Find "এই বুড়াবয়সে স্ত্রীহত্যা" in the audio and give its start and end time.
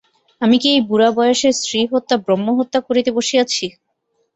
0.71-2.15